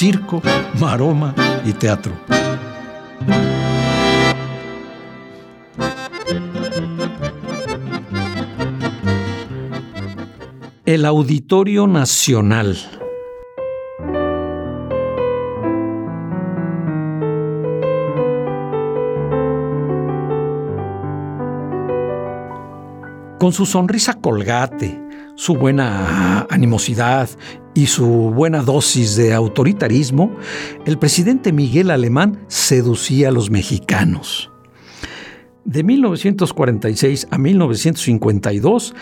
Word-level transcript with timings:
Circo, 0.00 0.40
maroma 0.78 1.34
y 1.64 1.72
teatro. 1.72 2.12
El 10.86 11.04
Auditorio 11.04 11.88
Nacional. 11.88 12.78
Con 23.40 23.52
su 23.52 23.66
sonrisa 23.66 24.14
colgate, 24.14 25.07
su 25.38 25.54
buena 25.54 26.48
animosidad 26.50 27.30
y 27.72 27.86
su 27.86 28.04
buena 28.04 28.60
dosis 28.60 29.14
de 29.14 29.32
autoritarismo, 29.32 30.32
el 30.84 30.98
presidente 30.98 31.52
Miguel 31.52 31.92
Alemán 31.92 32.40
seducía 32.48 33.28
a 33.28 33.30
los 33.30 33.48
mexicanos. 33.48 34.50
De 35.64 35.84
1946 35.84 37.28
a 37.30 37.38
1952, 37.38 38.96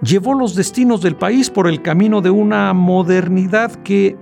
llevó 0.00 0.34
los 0.34 0.54
destinos 0.54 1.02
del 1.02 1.16
país 1.16 1.50
por 1.50 1.66
el 1.66 1.82
camino 1.82 2.20
de 2.20 2.30
una 2.30 2.72
modernidad 2.72 3.74
que 3.82 4.16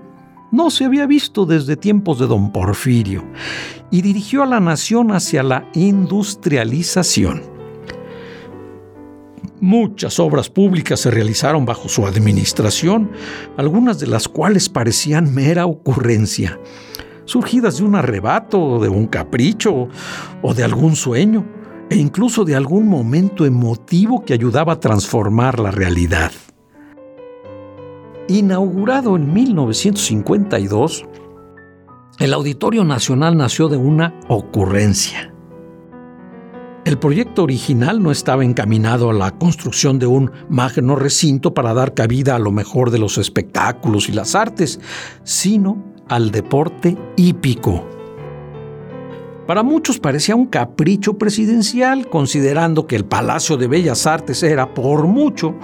no 0.51 0.71
se 0.71 0.87
había 0.87 1.07
visto 1.07 1.45
desde 1.45 1.77
tiempos 1.77 2.19
de 2.19 2.29
don 2.29 2.51
Porfirio 2.51 3.27
y 3.91 4.01
dirigió 4.01 4.43
a 4.43 4.47
la 4.47 4.59
nación 4.59 5.13
hacia 5.13 5.43
la 5.43 5.69
industrialización. 5.75 7.58
Muchas 9.61 10.21
obras 10.21 10.49
públicas 10.49 11.01
se 11.01 11.11
realizaron 11.11 11.65
bajo 11.65 11.89
su 11.89 12.07
administración, 12.07 13.11
algunas 13.57 13.99
de 13.99 14.07
las 14.07 14.29
cuales 14.29 14.69
parecían 14.69 15.35
mera 15.35 15.67
ocurrencia, 15.67 16.61
surgidas 17.25 17.79
de 17.79 17.85
un 17.85 17.97
arrebato, 17.97 18.79
de 18.79 18.89
un 18.89 19.07
capricho 19.07 19.89
o 20.43 20.55
de 20.55 20.63
algún 20.63 20.95
sueño, 20.95 21.45
e 21.91 21.97
incluso 21.97 22.45
de 22.45 22.55
algún 22.55 22.87
momento 22.87 23.47
emotivo 23.47 24.25
que 24.25 24.35
ayudaba 24.35 24.75
a 24.75 24.81
transformar 24.81 25.59
la 25.59 25.71
realidad. 25.71 26.31
Inaugurado 28.29 29.17
en 29.17 29.33
1952, 29.33 31.07
el 32.19 32.35
Auditorio 32.35 32.85
Nacional 32.85 33.37
nació 33.37 33.69
de 33.69 33.79
una 33.79 34.15
ocurrencia. 34.29 35.28
El 36.89 36.99
proyecto 36.99 37.43
original 37.43 38.03
no 38.03 38.11
estaba 38.11 38.47
encaminado 38.47 39.11
a 39.11 39.13
la 39.13 39.33
construcción 39.33 39.99
de 39.99 40.07
un 40.07 40.31
magno 40.49 40.97
recinto 40.97 41.53
para 41.53 41.75
dar 41.75 41.93
cabida 41.93 42.35
a 42.35 42.39
lo 42.39 42.51
mejor 42.51 42.91
de 42.91 42.99
los 42.99 43.19
espectáculos 43.19 44.09
y 44.09 44.13
las 44.13 44.35
artes, 44.35 44.81
sino 45.23 45.85
al 46.09 46.31
deporte 46.31 46.97
hípico. 47.15 47.87
Para 49.47 49.63
muchos 49.63 49.99
parecía 49.99 50.35
un 50.35 50.47
capricho 50.47 51.19
presidencial, 51.19 52.09
considerando 52.09 52.87
que 52.87 52.97
el 52.97 53.05
Palacio 53.05 53.59
de 53.59 53.69
Bellas 53.69 54.07
Artes 54.07 54.43
era, 54.43 54.73
por 54.73 55.07
mucho, 55.07 55.57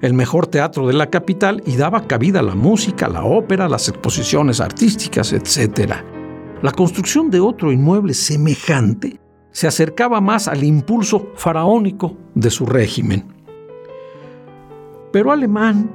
el 0.00 0.14
mejor 0.14 0.46
teatro 0.46 0.86
de 0.86 0.92
la 0.92 1.10
capital 1.10 1.60
y 1.66 1.74
daba 1.74 2.06
cabida 2.06 2.38
a 2.38 2.44
la 2.44 2.54
música, 2.54 3.08
la 3.08 3.24
ópera, 3.24 3.68
las 3.68 3.88
exposiciones 3.88 4.60
artísticas, 4.60 5.32
etc. 5.32 5.94
La 6.62 6.70
construcción 6.70 7.30
de 7.30 7.40
otro 7.40 7.72
inmueble 7.72 8.14
semejante 8.14 9.18
se 9.58 9.66
acercaba 9.66 10.20
más 10.20 10.46
al 10.46 10.62
impulso 10.62 11.32
faraónico 11.34 12.16
de 12.36 12.48
su 12.48 12.64
régimen. 12.64 13.24
Pero 15.10 15.32
Alemán, 15.32 15.90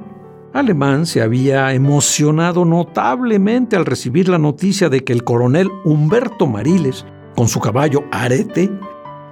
Alemán 0.52 1.06
se 1.06 1.22
había 1.22 1.72
emocionado 1.72 2.66
notablemente 2.66 3.74
al 3.74 3.86
recibir 3.86 4.28
la 4.28 4.36
noticia 4.36 4.90
de 4.90 5.02
que 5.02 5.14
el 5.14 5.24
coronel 5.24 5.70
Humberto 5.86 6.46
Mariles, 6.46 7.06
con 7.34 7.48
su 7.48 7.58
caballo 7.58 8.04
Arete, 8.12 8.70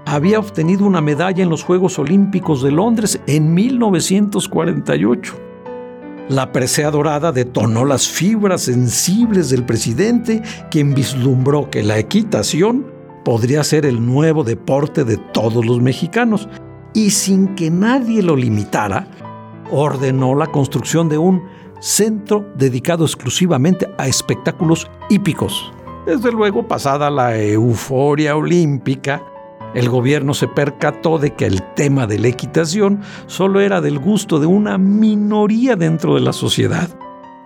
había 0.06 0.38
obtenido 0.38 0.86
una 0.86 1.02
medalla 1.02 1.42
en 1.42 1.50
los 1.50 1.62
Juegos 1.62 1.98
Olímpicos 1.98 2.62
de 2.62 2.70
Londres 2.70 3.20
en 3.26 3.52
1948. 3.52 5.36
La 6.30 6.52
presea 6.52 6.90
dorada 6.90 7.32
detonó 7.32 7.84
las 7.84 8.08
fibras 8.08 8.62
sensibles 8.62 9.50
del 9.50 9.66
presidente, 9.66 10.40
quien 10.70 10.94
vislumbró 10.94 11.68
que 11.68 11.82
la 11.82 11.98
equitación 11.98 12.91
podría 13.24 13.64
ser 13.64 13.86
el 13.86 14.04
nuevo 14.04 14.44
deporte 14.44 15.04
de 15.04 15.16
todos 15.16 15.64
los 15.64 15.80
mexicanos 15.80 16.48
y 16.94 17.10
sin 17.10 17.54
que 17.54 17.70
nadie 17.70 18.22
lo 18.22 18.36
limitara, 18.36 19.08
ordenó 19.70 20.34
la 20.34 20.48
construcción 20.48 21.08
de 21.08 21.18
un 21.18 21.42
centro 21.80 22.46
dedicado 22.56 23.04
exclusivamente 23.04 23.88
a 23.98 24.06
espectáculos 24.06 24.90
hípicos. 25.08 25.72
Desde 26.06 26.32
luego, 26.32 26.66
pasada 26.66 27.10
la 27.10 27.38
euforia 27.38 28.36
olímpica, 28.36 29.22
el 29.74 29.88
gobierno 29.88 30.34
se 30.34 30.48
percató 30.48 31.18
de 31.18 31.34
que 31.34 31.46
el 31.46 31.62
tema 31.74 32.06
de 32.06 32.18
la 32.18 32.28
equitación 32.28 33.00
solo 33.26 33.60
era 33.60 33.80
del 33.80 33.98
gusto 33.98 34.38
de 34.38 34.46
una 34.46 34.76
minoría 34.76 35.76
dentro 35.76 36.14
de 36.14 36.20
la 36.20 36.32
sociedad, 36.32 36.90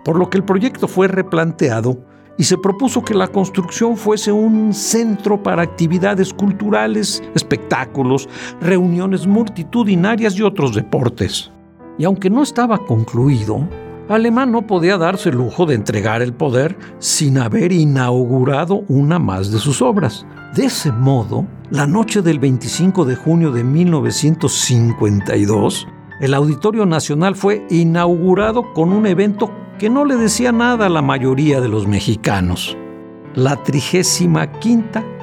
por 0.04 0.19
lo 0.19 0.28
que 0.28 0.38
el 0.38 0.44
proyecto 0.44 0.88
fue 0.88 1.06
replanteado 1.06 1.98
y 2.38 2.44
se 2.44 2.58
propuso 2.58 3.02
que 3.02 3.14
la 3.14 3.28
construcción 3.28 3.97
fuese 3.97 4.32
un 4.32 4.74
centro 4.74 5.42
para 5.42 5.62
actividades 5.62 6.34
culturales, 6.34 7.22
espectáculos, 7.34 8.28
reuniones 8.60 9.26
multitudinarias 9.26 10.36
y 10.36 10.42
otros 10.42 10.74
deportes. 10.74 11.50
Y 11.98 12.04
aunque 12.04 12.28
no 12.28 12.42
estaba 12.42 12.76
concluido, 12.78 13.66
Alemán 14.08 14.52
no 14.52 14.64
podía 14.66 14.98
darse 14.98 15.30
el 15.30 15.36
lujo 15.36 15.64
de 15.66 15.74
entregar 15.74 16.22
el 16.22 16.32
poder 16.32 16.78
sin 16.98 17.38
haber 17.38 17.72
inaugurado 17.72 18.84
una 18.88 19.18
más 19.18 19.50
de 19.50 19.58
sus 19.58 19.82
obras. 19.82 20.24
De 20.54 20.66
ese 20.66 20.92
modo, 20.92 21.44
la 21.70 21.88
noche 21.88 22.22
del 22.22 22.38
25 22.38 23.04
de 23.04 23.16
junio 23.16 23.50
de 23.50 23.64
1952, 23.64 25.88
el 26.20 26.34
Auditorio 26.34 26.86
Nacional 26.86 27.34
fue 27.34 27.66
inaugurado 27.68 28.72
con 28.72 28.92
un 28.92 29.06
evento 29.06 29.50
que 29.78 29.91
no 29.91 30.04
le 30.04 30.16
decía 30.16 30.53
nada 30.53 30.87
a 30.87 30.91
la 30.91 31.03
mayoría 31.03 31.60
de 31.60 31.69
los 31.69 31.87
mexicanos. 31.87 32.76
La 33.34 33.62
35 33.62 34.41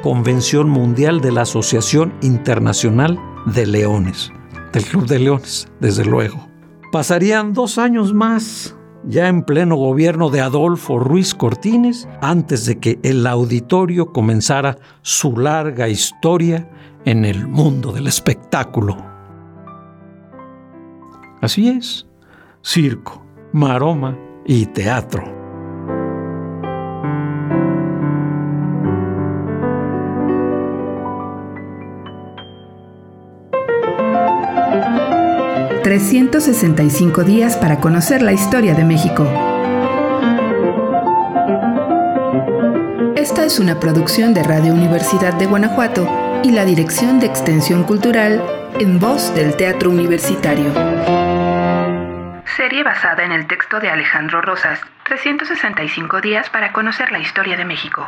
Convención 0.04 0.70
Mundial 0.70 1.22
de 1.22 1.32
la 1.32 1.42
Asociación 1.42 2.14
Internacional 2.22 3.20
de 3.48 3.66
Leones, 3.66 4.32
del 4.72 4.86
Club 4.86 5.08
de 5.08 5.20
Leones, 5.20 5.68
desde 5.80 6.06
luego. 6.06 6.48
Pasarían 6.92 7.54
dos 7.54 7.80
años 7.80 8.14
más, 8.14 8.76
ya 9.06 9.28
en 9.28 9.42
pleno 9.42 9.76
gobierno 9.76 10.30
de 10.30 10.42
Adolfo 10.42 11.00
Ruiz 11.00 11.34
Cortines, 11.34 12.08
antes 12.22 12.68
de 12.68 12.80
que 12.80 13.00
el 13.02 13.26
auditorio 13.26 14.14
comenzara 14.14 14.78
su 15.02 15.36
larga 15.36 15.90
historia 15.90 16.70
en 17.06 17.26
el 17.26 17.48
mundo 17.48 17.92
del 17.92 18.06
espectáculo. 18.06 18.98
Así 21.42 21.70
es, 21.70 22.06
circo, 22.62 23.26
maroma, 23.52 24.16
y 24.46 24.66
teatro. 24.68 25.32
...365 35.84 37.24
días 37.24 37.58
para 37.58 37.80
conocer 37.82 38.22
la 38.22 38.32
historia 38.32 38.74
de 38.74 38.86
México. 38.86 39.28
Esta 43.18 43.46
es 43.46 43.60
una 43.60 43.80
producción 43.80 44.34
de 44.34 44.44
Radio 44.44 44.74
Universidad 44.74 45.34
de 45.34 45.46
Guanajuato 45.46 46.08
y 46.42 46.52
la 46.52 46.66
Dirección 46.66 47.20
de 47.20 47.28
Extensión 47.28 47.84
Cultural 47.84 48.42
en 48.80 48.98
voz 49.00 49.36
del 49.36 49.56
Teatro 49.56 49.90
Universitario. 49.90 51.23
Serie 52.56 52.84
basada 52.84 53.24
en 53.24 53.32
el 53.32 53.48
texto 53.48 53.80
de 53.80 53.90
Alejandro 53.90 54.40
Rosas, 54.40 54.80
365 55.06 56.22
días 56.22 56.52
para 56.52 56.72
conocer 56.72 57.12
la 57.12 57.18
historia 57.18 57.58
de 57.58 57.66
México. 57.66 58.08